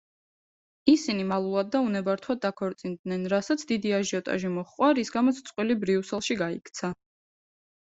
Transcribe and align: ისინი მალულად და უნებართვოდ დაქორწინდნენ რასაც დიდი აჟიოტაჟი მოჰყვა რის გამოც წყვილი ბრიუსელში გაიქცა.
ისინი 0.93 1.25
მალულად 1.31 1.69
და 1.75 1.81
უნებართვოდ 1.89 2.41
დაქორწინდნენ 2.47 3.29
რასაც 3.37 3.69
დიდი 3.75 3.95
აჟიოტაჟი 4.01 4.55
მოჰყვა 4.59 4.93
რის 5.03 5.17
გამოც 5.21 5.47
წყვილი 5.47 5.81
ბრიუსელში 5.87 6.45
გაიქცა. 6.47 6.97